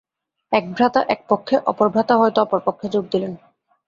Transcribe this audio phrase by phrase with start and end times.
[0.51, 3.33] এক ভ্রাতা এক পক্ষে, অপর ভ্রাতা হয়তো অপর পক্ষে যোগ দিলেন।